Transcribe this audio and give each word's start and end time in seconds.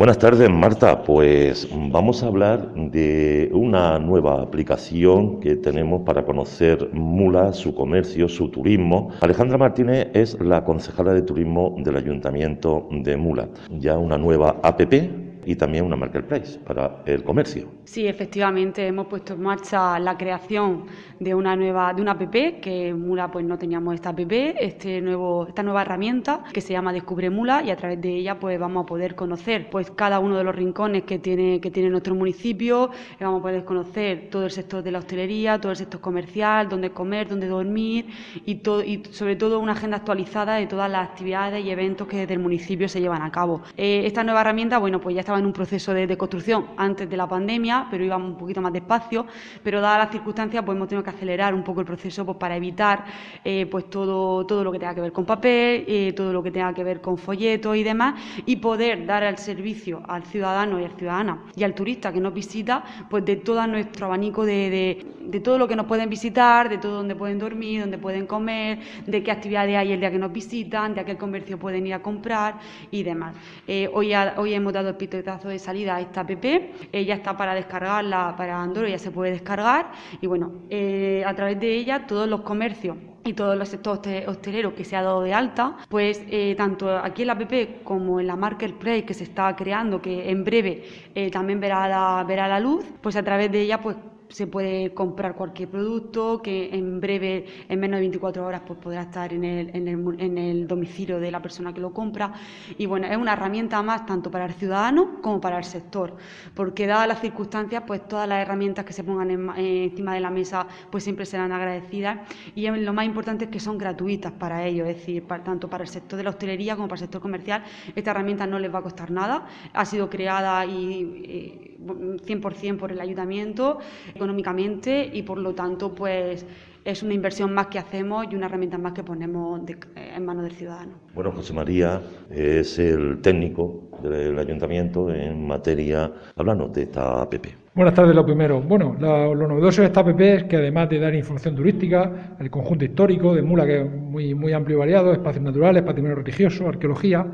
Buenas 0.00 0.16
tardes, 0.16 0.48
Marta. 0.48 1.02
Pues 1.02 1.68
vamos 1.70 2.22
a 2.22 2.28
hablar 2.28 2.72
de 2.74 3.50
una 3.52 3.98
nueva 3.98 4.40
aplicación 4.40 5.40
que 5.40 5.56
tenemos 5.56 6.00
para 6.06 6.24
conocer 6.24 6.88
Mula, 6.94 7.52
su 7.52 7.74
comercio, 7.74 8.26
su 8.26 8.48
turismo. 8.48 9.10
Alejandra 9.20 9.58
Martínez 9.58 10.08
es 10.14 10.40
la 10.40 10.64
concejala 10.64 11.12
de 11.12 11.20
turismo 11.20 11.76
del 11.80 11.98
Ayuntamiento 11.98 12.88
de 12.90 13.14
Mula. 13.18 13.50
Ya 13.68 13.98
una 13.98 14.16
nueva 14.16 14.56
APP 14.62 15.29
y 15.50 15.56
también 15.56 15.84
una 15.84 15.96
marketplace 15.96 16.60
para 16.60 17.02
el 17.06 17.24
comercio. 17.24 17.68
Sí, 17.84 18.06
efectivamente 18.06 18.86
hemos 18.86 19.08
puesto 19.08 19.34
en 19.34 19.42
marcha 19.42 19.98
la 19.98 20.16
creación 20.16 20.84
de 21.18 21.34
una 21.34 21.56
nueva 21.56 21.92
de 21.92 22.00
una 22.00 22.12
app 22.12 22.22
que 22.62 22.94
Mula 22.94 23.32
pues 23.32 23.44
no 23.44 23.58
teníamos 23.58 23.96
esta 23.96 24.10
app, 24.10 24.20
este 24.30 25.00
nuevo 25.00 25.48
esta 25.48 25.64
nueva 25.64 25.82
herramienta 25.82 26.44
que 26.52 26.60
se 26.60 26.72
llama 26.72 26.92
Descubre 26.92 27.30
Mula 27.30 27.64
y 27.64 27.70
a 27.70 27.76
través 27.76 28.00
de 28.00 28.14
ella 28.14 28.38
pues 28.38 28.60
vamos 28.60 28.84
a 28.84 28.86
poder 28.86 29.16
conocer 29.16 29.68
pues 29.70 29.90
cada 29.90 30.20
uno 30.20 30.36
de 30.38 30.44
los 30.44 30.54
rincones 30.54 31.02
que 31.02 31.18
tiene 31.18 31.60
que 31.60 31.72
tiene 31.72 31.90
nuestro 31.90 32.14
municipio, 32.14 32.90
vamos 33.18 33.40
a 33.40 33.42
poder 33.42 33.64
conocer 33.64 34.28
todo 34.30 34.44
el 34.44 34.52
sector 34.52 34.84
de 34.84 34.92
la 34.92 35.00
hostelería, 35.00 35.60
todo 35.60 35.72
el 35.72 35.78
sector 35.78 36.00
comercial, 36.00 36.68
dónde 36.68 36.90
comer, 36.90 37.28
dónde 37.28 37.48
dormir 37.48 38.06
y 38.46 38.54
todo 38.56 38.84
y 38.84 39.02
sobre 39.10 39.34
todo 39.34 39.58
una 39.58 39.72
agenda 39.72 39.96
actualizada 39.96 40.54
de 40.54 40.68
todas 40.68 40.88
las 40.88 41.08
actividades 41.08 41.64
y 41.64 41.70
eventos 41.70 42.06
que 42.06 42.18
desde 42.18 42.34
el 42.34 42.40
municipio 42.40 42.88
se 42.88 43.00
llevan 43.00 43.22
a 43.22 43.32
cabo. 43.32 43.62
Eh, 43.76 44.02
esta 44.04 44.22
nueva 44.22 44.42
herramienta, 44.42 44.78
bueno, 44.78 45.00
pues 45.00 45.16
ya 45.16 45.20
estaba 45.20 45.39
en 45.40 45.46
un 45.46 45.52
proceso 45.52 45.92
de, 45.92 46.16
construcción 46.16 46.66
antes 46.76 47.08
de 47.08 47.16
la 47.16 47.26
pandemia, 47.26 47.86
pero 47.90 48.04
íbamos 48.04 48.30
un 48.30 48.36
poquito 48.36 48.60
más 48.60 48.72
despacio, 48.72 49.26
pero 49.62 49.80
dadas 49.80 49.98
las 49.98 50.10
circunstancias 50.10 50.62
pues 50.64 50.76
hemos 50.76 50.88
tenido 50.88 51.02
que 51.02 51.10
acelerar 51.10 51.54
un 51.54 51.64
poco 51.64 51.80
el 51.80 51.86
proceso 51.86 52.24
pues, 52.24 52.38
para 52.38 52.56
evitar 52.56 53.04
eh, 53.44 53.66
pues 53.66 53.88
todo, 53.90 54.46
todo 54.46 54.62
lo 54.62 54.72
que 54.72 54.78
tenga 54.78 54.94
que 54.94 55.00
ver 55.00 55.12
con 55.12 55.24
papel, 55.24 55.84
eh, 55.88 56.12
todo 56.14 56.32
lo 56.32 56.42
que 56.42 56.50
tenga 56.50 56.72
que 56.72 56.84
ver 56.84 57.00
con 57.00 57.18
folletos 57.18 57.76
y 57.76 57.82
demás, 57.82 58.20
y 58.46 58.56
poder 58.56 59.06
dar 59.06 59.22
el 59.22 59.38
servicio 59.38 60.02
al 60.06 60.24
ciudadano 60.24 60.78
y 60.78 60.84
al 60.84 60.92
ciudadana 60.92 61.44
y 61.56 61.64
al 61.64 61.74
turista 61.74 62.12
que 62.12 62.20
nos 62.20 62.34
visita, 62.34 62.84
pues 63.08 63.24
de 63.24 63.36
todo 63.36 63.66
nuestro 63.66 64.06
abanico 64.06 64.44
de, 64.44 65.04
de, 65.20 65.40
todo 65.40 65.58
lo 65.58 65.66
que 65.66 65.76
nos 65.76 65.86
pueden 65.86 66.10
visitar, 66.10 66.68
de 66.68 66.78
todo 66.78 66.96
donde 66.96 67.14
pueden 67.14 67.38
dormir, 67.38 67.80
donde 67.80 67.98
pueden 67.98 68.26
comer, 68.26 68.78
de 69.06 69.22
qué 69.22 69.30
actividades 69.30 69.76
hay 69.76 69.92
el 69.92 70.00
día 70.00 70.10
que 70.10 70.18
nos 70.18 70.32
visitan, 70.32 70.94
de 70.94 71.00
a 71.00 71.04
qué 71.04 71.16
comercio 71.16 71.58
pueden 71.58 71.86
ir 71.86 71.94
a 71.94 72.02
comprar 72.02 72.58
y 72.90 73.02
demás. 73.02 73.34
Eh, 73.66 73.88
hoy, 73.92 74.12
hoy 74.36 74.54
hemos 74.54 74.72
dado 74.72 74.90
el 74.90 74.96
pito 74.96 75.19
de 75.22 75.58
salida 75.58 75.96
a 75.96 76.00
esta 76.00 76.22
app. 76.22 76.44
ella 76.92 77.14
está 77.14 77.36
para 77.36 77.54
descargarla 77.54 78.34
para 78.36 78.60
Android, 78.60 78.90
ya 78.90 78.98
se 78.98 79.10
puede 79.10 79.32
descargar. 79.32 79.92
Y 80.20 80.26
bueno, 80.26 80.52
eh, 80.70 81.22
a 81.26 81.34
través 81.34 81.58
de 81.60 81.76
ella 81.76 82.06
todos 82.06 82.28
los 82.28 82.42
comercios 82.42 82.96
y 83.24 83.34
todos 83.34 83.56
los 83.56 83.68
sectores 83.68 84.26
hosteleros 84.26 84.72
que 84.72 84.84
se 84.84 84.96
ha 84.96 85.02
dado 85.02 85.22
de 85.22 85.34
alta, 85.34 85.76
pues 85.88 86.22
eh, 86.28 86.54
tanto 86.56 86.96
aquí 86.96 87.22
en 87.22 87.28
la 87.28 87.34
app 87.34 87.52
como 87.84 88.20
en 88.20 88.26
la 88.26 88.36
Marketplace 88.36 89.04
que 89.04 89.14
se 89.14 89.24
está 89.24 89.54
creando, 89.56 90.00
que 90.00 90.30
en 90.30 90.44
breve 90.44 90.84
eh, 91.14 91.30
también 91.30 91.60
verá 91.60 91.86
la, 91.88 92.24
verá 92.26 92.48
la 92.48 92.60
luz, 92.60 92.84
pues 93.02 93.16
a 93.16 93.22
través 93.22 93.52
de 93.52 93.60
ella 93.62 93.80
pues 93.80 93.96
se 94.30 94.46
puede 94.46 94.94
comprar 94.94 95.34
cualquier 95.34 95.68
producto 95.68 96.40
que 96.40 96.70
en 96.72 97.00
breve, 97.00 97.44
en 97.68 97.80
menos 97.80 97.98
de 97.98 98.02
24 98.02 98.46
horas, 98.46 98.62
pues 98.66 98.78
podrá 98.78 99.02
estar 99.02 99.32
en 99.32 99.44
el, 99.44 99.70
en 99.74 99.88
el, 99.88 100.20
en 100.20 100.38
el 100.38 100.66
domicilio 100.68 101.20
de 101.20 101.30
la 101.30 101.42
persona 101.42 101.74
que 101.74 101.80
lo 101.80 101.92
compra. 101.92 102.32
Y 102.78 102.86
bueno, 102.86 103.06
es 103.08 103.16
una 103.16 103.32
herramienta 103.32 103.82
más 103.82 104.06
tanto 104.06 104.30
para 104.30 104.46
el 104.46 104.54
ciudadano 104.54 105.20
como 105.20 105.40
para 105.40 105.58
el 105.58 105.64
sector, 105.64 106.16
porque 106.54 106.86
dadas 106.86 107.08
las 107.08 107.20
circunstancias, 107.20 107.82
pues 107.86 108.06
todas 108.06 108.28
las 108.28 108.40
herramientas 108.40 108.84
que 108.84 108.92
se 108.92 109.04
pongan 109.04 109.30
encima 109.58 110.14
de 110.14 110.20
la 110.20 110.30
mesa, 110.30 110.66
pues 110.90 111.04
siempre 111.04 111.26
serán 111.26 111.52
agradecidas. 111.52 112.18
Y 112.54 112.68
lo 112.70 112.92
más 112.92 113.04
importante 113.04 113.46
es 113.46 113.50
que 113.50 113.60
son 113.60 113.78
gratuitas 113.78 114.32
para 114.32 114.64
ellos, 114.64 114.88
es 114.88 114.96
decir, 114.96 115.26
tanto 115.44 115.68
para 115.68 115.82
el 115.82 115.90
sector 115.90 116.16
de 116.16 116.24
la 116.24 116.30
hostelería 116.30 116.76
como 116.76 116.88
para 116.88 116.96
el 116.96 117.00
sector 117.00 117.20
comercial, 117.20 117.64
esta 117.94 118.12
herramienta 118.12 118.46
no 118.46 118.58
les 118.58 118.72
va 118.72 118.78
a 118.78 118.82
costar 118.82 119.10
nada. 119.10 119.46
Ha 119.72 119.84
sido 119.84 120.08
creada 120.08 120.64
y, 120.66 121.76
100% 121.80 122.76
por 122.76 122.92
el 122.92 123.00
ayuntamiento 123.00 123.78
económicamente 124.20 125.10
y 125.12 125.22
por 125.22 125.38
lo 125.38 125.54
tanto 125.54 125.94
pues 125.94 126.46
es 126.84 127.02
una 127.02 127.14
inversión 127.14 127.52
más 127.52 127.68
que 127.68 127.78
hacemos 127.78 128.26
y 128.30 128.34
una 128.34 128.46
herramienta 128.46 128.78
más 128.78 128.92
que 128.92 129.02
ponemos 129.02 129.60
en 129.96 130.24
manos 130.24 130.44
del 130.44 130.52
ciudadano. 130.52 130.92
Bueno, 131.14 131.32
José 131.32 131.52
María 131.52 132.00
es 132.30 132.78
el 132.78 133.20
técnico 133.20 133.88
del 134.02 134.38
ayuntamiento 134.38 135.12
en 135.12 135.46
materia, 135.46 136.10
hablando 136.36 136.68
de 136.68 136.82
esta 136.82 137.22
APP. 137.22 137.46
Buenas 137.74 137.94
tardes, 137.94 138.14
lo 138.14 138.24
primero. 138.24 138.60
Bueno, 138.60 138.96
lo 138.98 139.46
novedoso 139.46 139.82
de 139.82 139.88
esta 139.88 140.00
APP 140.00 140.20
es 140.20 140.44
que 140.44 140.56
además 140.56 140.88
de 140.88 140.98
dar 140.98 141.14
información 141.14 141.54
turística, 141.54 142.36
el 142.40 142.50
conjunto 142.50 142.84
histórico 142.84 143.34
de 143.34 143.42
Mula, 143.42 143.66
que 143.66 143.82
es 143.82 143.90
muy, 143.90 144.34
muy 144.34 144.52
amplio 144.52 144.76
y 144.76 144.80
variado, 144.80 145.12
espacios 145.12 145.44
naturales, 145.44 145.82
patrimonio 145.82 146.16
religioso, 146.16 146.66
arqueología, 146.66 147.26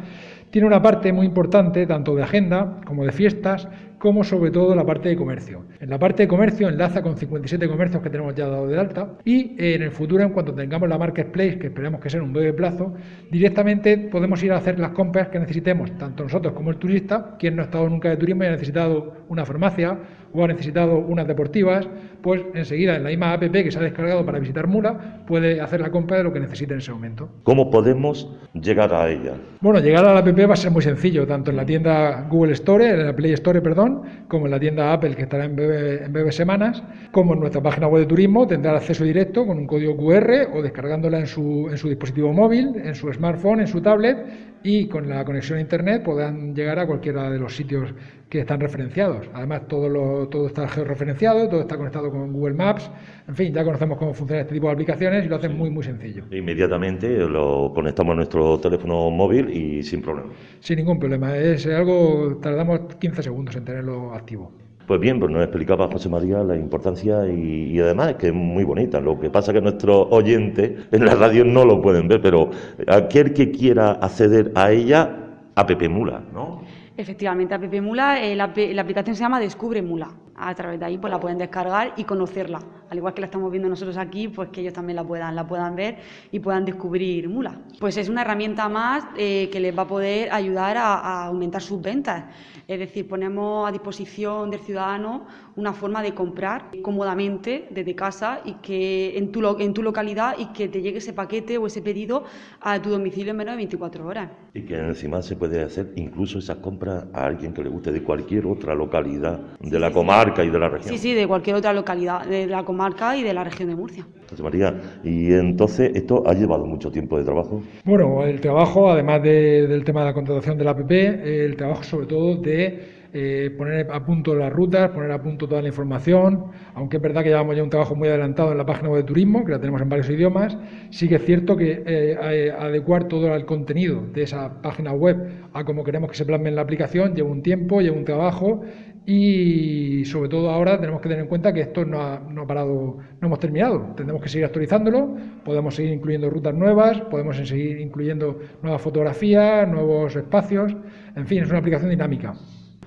tiene 0.50 0.66
una 0.66 0.82
parte 0.82 1.12
muy 1.12 1.26
importante 1.26 1.86
tanto 1.86 2.14
de 2.14 2.22
agenda 2.22 2.80
como 2.84 3.04
de 3.04 3.12
fiestas, 3.12 3.68
como 4.06 4.22
sobre 4.22 4.52
todo 4.52 4.72
la 4.76 4.86
parte 4.86 5.08
de 5.08 5.16
comercio. 5.16 5.64
En 5.80 5.90
la 5.90 5.98
parte 5.98 6.22
de 6.22 6.28
comercio 6.28 6.68
enlaza 6.68 7.02
con 7.02 7.16
57 7.16 7.66
comercios 7.66 8.00
que 8.04 8.08
tenemos 8.08 8.36
ya 8.36 8.46
dado 8.46 8.68
de 8.68 8.78
alta 8.78 9.14
y 9.24 9.56
en 9.58 9.82
el 9.82 9.90
futuro, 9.90 10.22
en 10.22 10.30
cuanto 10.30 10.54
tengamos 10.54 10.88
la 10.88 10.96
marketplace, 10.96 11.58
que 11.58 11.66
esperemos 11.66 12.00
que 12.00 12.08
sea 12.08 12.20
en 12.20 12.26
un 12.26 12.32
breve 12.32 12.52
plazo, 12.52 12.94
directamente 13.32 13.98
podemos 13.98 14.40
ir 14.44 14.52
a 14.52 14.58
hacer 14.58 14.78
las 14.78 14.92
compras 14.92 15.26
que 15.26 15.40
necesitemos, 15.40 15.90
tanto 15.98 16.22
nosotros 16.22 16.54
como 16.54 16.70
el 16.70 16.76
turista, 16.76 17.34
quien 17.36 17.56
no 17.56 17.62
ha 17.62 17.64
estado 17.64 17.88
nunca 17.88 18.08
de 18.08 18.16
turismo 18.16 18.44
y 18.44 18.46
ha 18.46 18.52
necesitado 18.52 19.12
una 19.28 19.44
farmacia 19.44 19.98
o 20.32 20.44
ha 20.44 20.48
necesitado 20.48 20.98
unas 20.98 21.26
deportivas, 21.26 21.88
pues 22.22 22.42
enseguida 22.54 22.96
en 22.96 23.04
la 23.04 23.08
misma 23.08 23.32
app 23.32 23.40
que 23.40 23.70
se 23.70 23.78
ha 23.78 23.82
descargado 23.82 24.24
para 24.24 24.38
visitar 24.38 24.66
Mula 24.66 25.24
puede 25.26 25.60
hacer 25.60 25.80
la 25.80 25.90
compra 25.90 26.18
de 26.18 26.24
lo 26.24 26.32
que 26.32 26.40
necesite 26.40 26.74
en 26.74 26.78
ese 26.78 26.92
momento. 26.92 27.28
¿Cómo 27.42 27.70
podemos 27.70 28.30
llegar 28.52 28.92
a 28.92 29.08
ella? 29.08 29.34
Bueno, 29.60 29.80
llegar 29.80 30.04
a 30.04 30.12
la 30.12 30.20
app 30.20 30.28
va 30.28 30.52
a 30.52 30.56
ser 30.56 30.70
muy 30.70 30.82
sencillo, 30.82 31.26
tanto 31.26 31.50
en 31.50 31.56
la 31.56 31.64
tienda 31.64 32.26
Google 32.28 32.52
Store, 32.52 32.88
en 32.88 33.06
la 33.06 33.16
Play 33.16 33.32
Store, 33.32 33.60
perdón, 33.60 33.95
como 34.28 34.46
en 34.46 34.52
la 34.52 34.60
tienda 34.60 34.92
Apple 34.92 35.14
que 35.14 35.22
estará 35.22 35.44
en 35.44 35.56
breve, 35.56 36.04
en 36.04 36.32
semanas, 36.32 36.82
como 37.12 37.34
en 37.34 37.40
nuestra 37.40 37.62
página 37.62 37.86
web 37.86 38.02
de 38.02 38.06
turismo 38.06 38.46
tendrá 38.46 38.76
acceso 38.76 39.04
directo 39.04 39.46
con 39.46 39.58
un 39.58 39.66
código 39.66 39.96
QR 39.96 40.48
o 40.54 40.62
descargándola 40.62 41.20
en 41.20 41.26
su, 41.26 41.68
en 41.70 41.78
su 41.78 41.88
dispositivo 41.88 42.32
móvil, 42.32 42.74
en 42.76 42.94
su 42.94 43.12
smartphone, 43.12 43.60
en 43.60 43.66
su 43.66 43.80
tablet 43.80 44.26
y 44.62 44.86
con 44.88 45.08
la 45.08 45.24
conexión 45.24 45.58
a 45.58 45.60
Internet 45.60 46.02
podrán 46.02 46.54
llegar 46.54 46.78
a 46.78 46.86
cualquiera 46.86 47.30
de 47.30 47.38
los 47.38 47.54
sitios 47.54 47.94
que 48.28 48.40
están 48.40 48.60
referenciados. 48.60 49.28
Además, 49.34 49.68
todo, 49.68 49.88
lo, 49.88 50.28
todo 50.28 50.48
está 50.48 50.66
georreferenciado, 50.68 51.48
todo 51.48 51.60
está 51.60 51.76
conectado 51.76 52.10
con 52.10 52.32
Google 52.32 52.54
Maps. 52.54 52.90
En 53.28 53.36
fin, 53.36 53.52
ya 53.52 53.64
conocemos 53.64 53.98
cómo 53.98 54.12
funciona 54.14 54.42
este 54.42 54.54
tipo 54.54 54.66
de 54.66 54.72
aplicaciones 54.72 55.24
y 55.24 55.28
lo 55.28 55.36
hacen 55.36 55.56
muy, 55.56 55.70
muy 55.70 55.84
sencillo. 55.84 56.24
Inmediatamente 56.30 57.08
lo 57.18 57.72
conectamos 57.74 58.12
a 58.12 58.16
nuestro 58.16 58.58
teléfono 58.58 59.10
móvil 59.10 59.50
y 59.50 59.82
sin 59.82 60.02
problema. 60.02 60.30
Sin 60.60 60.76
ningún 60.76 60.98
problema. 60.98 61.36
Es 61.36 61.66
algo, 61.66 62.38
tardamos 62.42 62.80
15 62.98 63.22
segundos 63.22 63.54
en 63.56 63.64
tenerlo 63.64 64.12
activo. 64.12 64.52
Pues 64.86 65.00
bien, 65.00 65.18
pues 65.18 65.32
nos 65.32 65.42
explicaba 65.42 65.88
José 65.88 66.08
María 66.08 66.44
la 66.44 66.56
importancia 66.56 67.26
y, 67.26 67.78
además 67.80 68.10
es 68.10 68.16
que 68.16 68.26
es 68.28 68.32
muy 68.32 68.62
bonita. 68.62 69.00
Lo 69.00 69.18
que 69.18 69.30
pasa 69.30 69.50
es 69.50 69.56
que 69.56 69.60
nuestros 69.60 70.06
oyentes 70.10 70.86
en 70.92 71.04
la 71.04 71.16
radio 71.16 71.44
no 71.44 71.64
lo 71.64 71.82
pueden 71.82 72.06
ver, 72.06 72.20
pero 72.22 72.50
aquel 72.86 73.32
que 73.32 73.50
quiera 73.50 73.92
acceder 73.92 74.52
a 74.54 74.70
ella, 74.70 75.40
a 75.56 75.66
Pepe 75.66 75.88
Mula, 75.88 76.22
¿no? 76.32 76.62
Efectivamente, 76.96 77.54
a 77.54 77.58
Pepe 77.58 77.80
Mula, 77.80 78.22
eh, 78.22 78.34
la, 78.34 78.52
la, 78.56 78.82
aplicación 78.82 79.14
se 79.16 79.20
llama 79.20 79.38
Descubre 79.38 79.82
Mula. 79.82 80.08
A 80.38 80.54
través 80.54 80.78
de 80.78 80.86
ahí 80.86 80.98
pues 80.98 81.10
la 81.10 81.18
pueden 81.18 81.38
descargar 81.38 81.94
y 81.96 82.04
conocerla. 82.04 82.60
Al 82.90 82.98
igual 82.98 83.14
que 83.14 83.20
la 83.20 83.26
estamos 83.26 83.50
viendo 83.50 83.68
nosotros 83.68 83.96
aquí, 83.96 84.28
pues 84.28 84.50
que 84.50 84.60
ellos 84.60 84.74
también 84.74 84.96
la 84.96 85.04
puedan, 85.04 85.34
la 85.34 85.46
puedan 85.46 85.74
ver 85.74 85.96
y 86.30 86.38
puedan 86.38 86.64
descubrir 86.64 87.28
Mula. 87.28 87.58
Pues 87.80 87.96
es 87.96 88.08
una 88.08 88.20
herramienta 88.20 88.68
más 88.68 89.04
eh, 89.16 89.48
que 89.50 89.58
les 89.58 89.76
va 89.76 89.82
a 89.82 89.86
poder 89.88 90.32
ayudar 90.32 90.76
a, 90.76 91.26
aumentar 91.26 91.62
sus 91.62 91.80
ventas. 91.80 92.24
Es 92.68 92.78
decir, 92.78 93.08
ponemos 93.08 93.68
a 93.68 93.72
disposición 93.72 94.50
del 94.50 94.60
ciudadano 94.60 95.26
una 95.56 95.72
forma 95.72 96.02
de 96.02 96.14
comprar 96.14 96.70
cómodamente 96.82 97.66
desde 97.70 97.94
casa 97.94 98.40
y 98.44 98.54
que 98.54 99.16
en 99.16 99.32
tu, 99.32 99.58
en 99.58 99.72
tu 99.72 99.82
localidad 99.82 100.34
y 100.38 100.46
que 100.46 100.68
te 100.68 100.82
llegue 100.82 100.98
ese 100.98 101.12
paquete 101.12 101.58
o 101.58 101.66
ese 101.66 101.80
pedido 101.80 102.24
a 102.60 102.80
tu 102.80 102.90
domicilio 102.90 103.30
en 103.30 103.38
menos 103.38 103.52
de 103.52 103.56
24 103.56 104.06
horas. 104.06 104.30
Y 104.52 104.62
que 104.62 104.76
encima 104.76 105.22
se 105.22 105.34
puede 105.34 105.62
hacer 105.62 105.92
incluso 105.96 106.38
esas 106.38 106.58
compras 106.58 107.06
a 107.12 107.24
alguien 107.24 107.54
que 107.54 107.64
le 107.64 107.70
guste 107.70 107.90
de 107.90 108.02
cualquier 108.02 108.46
otra 108.46 108.74
localidad 108.74 109.40
de 109.60 109.78
la 109.78 109.90
comarca 109.92 110.25
y 110.44 110.50
de 110.50 110.58
la 110.58 110.68
región. 110.68 110.90
Sí, 110.90 110.98
sí, 110.98 111.14
de 111.14 111.26
cualquier 111.26 111.56
otra 111.56 111.72
localidad 111.72 112.26
de 112.26 112.46
la 112.46 112.64
comarca 112.64 113.16
y 113.16 113.22
de 113.22 113.32
la 113.32 113.44
región 113.44 113.68
de 113.68 113.76
Murcia. 113.76 114.06
José 114.28 114.42
María, 114.42 114.74
y 115.04 115.32
entonces 115.32 115.92
esto 115.94 116.22
ha 116.26 116.34
llevado 116.34 116.66
mucho 116.66 116.90
tiempo 116.90 117.16
de 117.18 117.24
trabajo. 117.24 117.62
Bueno, 117.84 118.24
el 118.24 118.40
trabajo, 118.40 118.90
además 118.90 119.22
del 119.22 119.84
tema 119.84 120.00
de 120.00 120.06
la 120.06 120.14
contratación 120.14 120.58
de 120.58 120.64
la 120.64 120.72
APP, 120.72 120.90
el 120.90 121.56
trabajo 121.56 121.84
sobre 121.84 122.06
todo 122.06 122.36
de 122.36 122.95
eh, 123.18 123.50
poner 123.56 123.90
a 123.90 124.04
punto 124.04 124.34
las 124.34 124.52
rutas, 124.52 124.90
poner 124.90 125.10
a 125.10 125.22
punto 125.22 125.48
toda 125.48 125.62
la 125.62 125.68
información, 125.68 126.50
aunque 126.74 126.98
es 126.98 127.02
verdad 127.02 127.22
que 127.22 127.30
llevamos 127.30 127.56
ya 127.56 127.62
un 127.62 127.70
trabajo 127.70 127.94
muy 127.94 128.08
adelantado 128.08 128.52
en 128.52 128.58
la 128.58 128.66
página 128.66 128.90
web 128.90 129.00
de 129.00 129.06
turismo, 129.06 129.42
que 129.42 129.52
la 129.52 129.58
tenemos 129.58 129.80
en 129.80 129.88
varios 129.88 130.10
idiomas, 130.10 130.58
sí 130.90 131.08
que 131.08 131.14
es 131.14 131.24
cierto 131.24 131.56
que 131.56 131.82
eh, 131.86 132.50
adecuar 132.50 133.08
todo 133.08 133.34
el 133.34 133.46
contenido 133.46 134.02
de 134.12 134.24
esa 134.24 134.60
página 134.60 134.92
web 134.92 135.16
a 135.54 135.64
como 135.64 135.82
queremos 135.82 136.10
que 136.10 136.16
se 136.18 136.26
plasme 136.26 136.50
en 136.50 136.56
la 136.56 136.60
aplicación 136.60 137.14
lleva 137.14 137.30
un 137.30 137.42
tiempo, 137.42 137.80
lleva 137.80 137.96
un 137.96 138.04
trabajo 138.04 138.60
y 139.06 140.04
sobre 140.04 140.28
todo 140.28 140.50
ahora 140.50 140.78
tenemos 140.78 141.00
que 141.00 141.08
tener 141.08 141.22
en 141.22 141.28
cuenta 141.30 141.54
que 141.54 141.62
esto 141.62 141.86
no 141.86 142.02
ha, 142.02 142.46
parado, 142.46 142.98
no 143.18 143.26
hemos 143.26 143.38
terminado, 143.38 143.94
tenemos 143.96 144.20
que 144.20 144.28
seguir 144.28 144.44
actualizándolo, 144.44 145.16
podemos 145.42 145.74
seguir 145.74 145.92
incluyendo 145.92 146.28
rutas 146.28 146.54
nuevas, 146.54 147.00
podemos 147.10 147.36
seguir 147.36 147.80
incluyendo 147.80 148.38
nuevas 148.62 148.82
fotografías, 148.82 149.66
nuevos 149.66 150.14
espacios, 150.16 150.76
en 151.14 151.26
fin, 151.26 151.44
es 151.44 151.48
una 151.48 151.60
aplicación 151.60 151.88
dinámica. 151.88 152.34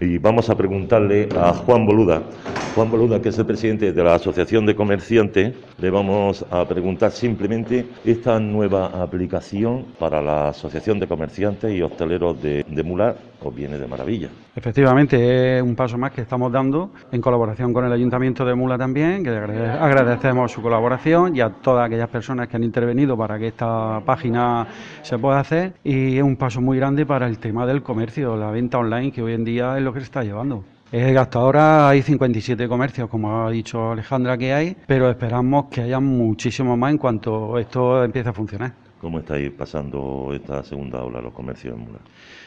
Y 0.02 0.18
vamos 0.18 0.50
a 0.50 0.56
preguntarle 0.56 1.28
a 1.38 1.54
Juan 1.54 1.86
Boluda. 1.86 2.24
Juan 2.74 2.90
Boluda, 2.90 3.22
que 3.22 3.30
es 3.30 3.38
el 3.38 3.46
presidente 3.46 3.92
de 3.92 4.04
la 4.04 4.16
Asociación 4.16 4.66
de 4.66 4.74
Comerciantes, 4.74 5.54
le 5.78 5.90
vamos 5.90 6.46
a 6.50 6.66
preguntar 6.66 7.12
simplemente 7.12 7.86
esta 8.06 8.40
nueva 8.40 9.02
aplicación 9.04 9.88
para 10.00 10.22
la 10.22 10.50
Asociación 10.50 11.02
de 11.02 11.08
Comerciantes 11.08 11.74
y 11.74 11.82
Hosteleros 11.82 12.42
de, 12.42 12.64
de 12.66 12.84
Mular 12.84 13.18
os 13.42 13.54
viene 13.54 13.78
de 13.78 13.88
maravilla. 13.88 14.30
Efectivamente, 14.60 15.58
es 15.58 15.64
un 15.64 15.74
paso 15.74 15.98
más 15.98 16.12
que 16.12 16.20
estamos 16.20 16.52
dando 16.52 16.92
en 17.14 17.22
colaboración 17.22 17.72
con 17.72 17.86
el 17.86 17.94
Ayuntamiento 17.94 18.44
de 18.44 18.56
Mula 18.56 18.78
también, 18.78 19.24
que 19.24 19.30
agradecemos 19.30 20.52
su 20.52 20.62
colaboración 20.62 21.34
y 21.34 21.40
a 21.40 21.50
todas 21.50 21.86
aquellas 21.86 22.10
personas 22.10 22.50
que 22.50 22.58
han 22.58 22.66
intervenido 22.66 23.16
para 23.16 23.40
que 23.40 23.48
esta 23.48 24.02
página 24.06 24.68
se 25.02 25.18
pueda 25.18 25.40
hacer 25.40 25.76
y 25.82 26.18
es 26.18 26.24
un 26.24 26.36
paso 26.36 26.60
muy 26.60 26.78
grande 26.78 27.06
para 27.06 27.26
el 27.28 27.40
tema 27.40 27.66
del 27.66 27.82
comercio, 27.82 28.36
la 28.36 28.52
venta 28.52 28.80
online 28.80 29.14
que 29.14 29.22
hoy 29.22 29.34
en 29.34 29.46
día 29.46 29.78
es 29.78 29.82
lo 29.82 29.94
que 29.94 30.02
se 30.02 30.06
está 30.08 30.26
llevando. 30.26 30.66
Hasta 30.92 31.40
ahora 31.40 31.88
hay 31.88 32.02
57 32.02 32.68
comercios, 32.68 33.08
como 33.08 33.46
ha 33.46 33.52
dicho 33.52 33.94
Alejandra 33.94 34.38
que 34.38 34.52
hay, 34.52 34.76
pero 34.86 35.10
esperamos 35.10 35.68
que 35.72 35.84
haya 35.84 36.02
muchísimo 36.02 36.76
más 36.76 36.92
en 36.92 36.98
cuanto 36.98 37.58
esto 37.58 38.04
empiece 38.04 38.28
a 38.28 38.34
funcionar. 38.34 38.89
¿Cómo 39.00 39.20
estáis 39.20 39.50
pasando 39.52 40.32
esta 40.34 40.62
segunda 40.62 41.02
ola 41.02 41.22
los 41.22 41.34
comercios 41.34 41.74
en 41.74 41.86
Mula 41.86 42.00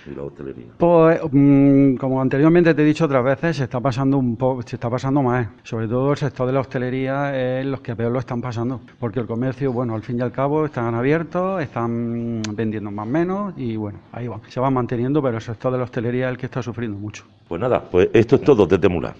y 0.06 0.14
la 0.14 0.22
hostelería? 0.22 0.66
Pues, 0.76 1.20
mm, 1.30 1.94
como 1.94 2.20
anteriormente 2.20 2.74
te 2.74 2.82
he 2.82 2.84
dicho 2.84 3.06
otras 3.06 3.24
veces, 3.24 3.56
se 3.56 3.64
está 3.64 3.80
pasando 3.80 4.18
un 4.18 4.36
poco, 4.36 4.60
se 4.60 4.76
está 4.76 4.90
pasando 4.90 5.22
más. 5.22 5.48
Sobre 5.62 5.88
todo 5.88 6.10
el 6.10 6.18
sector 6.18 6.46
de 6.46 6.52
la 6.52 6.60
hostelería 6.60 7.60
es 7.60 7.64
los 7.64 7.80
que 7.80 7.96
peor 7.96 8.12
lo 8.12 8.18
están 8.18 8.42
pasando, 8.42 8.80
porque 9.00 9.20
el 9.20 9.26
comercio, 9.26 9.72
bueno, 9.72 9.94
al 9.94 10.02
fin 10.02 10.18
y 10.18 10.22
al 10.22 10.32
cabo 10.32 10.66
están 10.66 10.94
abiertos, 10.94 11.62
están 11.62 12.42
vendiendo 12.54 12.90
más 12.90 13.06
o 13.06 13.10
menos 13.10 13.54
y 13.56 13.76
bueno, 13.76 14.00
ahí 14.12 14.28
van, 14.28 14.42
se 14.48 14.60
van 14.60 14.74
manteniendo, 14.74 15.22
pero 15.22 15.36
el 15.36 15.42
sector 15.42 15.72
de 15.72 15.78
la 15.78 15.84
hostelería 15.84 16.26
es 16.26 16.32
el 16.32 16.38
que 16.38 16.46
está 16.46 16.62
sufriendo 16.62 16.98
mucho. 16.98 17.24
Pues 17.48 17.60
nada, 17.60 17.82
pues 17.82 18.10
esto 18.12 18.36
es 18.36 18.42
todo 18.42 18.66
desde 18.66 18.88
Mula. 18.88 19.14